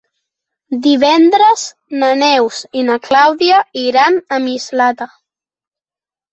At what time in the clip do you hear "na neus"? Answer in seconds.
2.05-2.63